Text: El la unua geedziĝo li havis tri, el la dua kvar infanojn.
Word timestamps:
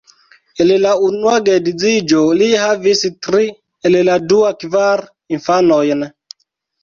El 0.63 0.71
la 0.83 0.91
unua 1.07 1.33
geedziĝo 1.49 2.21
li 2.39 2.47
havis 2.61 3.03
tri, 3.27 3.49
el 3.89 3.97
la 4.09 4.15
dua 4.31 4.49
kvar 4.65 5.03
infanojn. 5.37 6.05